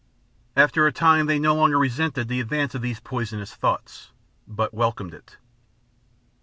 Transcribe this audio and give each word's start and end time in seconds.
After 0.55 0.87
a 0.87 0.91
time 0.91 1.27
they 1.27 1.37
no 1.37 1.53
longer 1.53 1.77
resisted 1.77 2.27
the 2.27 2.39
advance 2.39 2.73
of 2.73 2.81
these 2.81 2.99
poisonous 2.99 3.53
thoughts, 3.53 4.09
but 4.47 4.73
welcomed 4.73 5.13
it. 5.13 5.37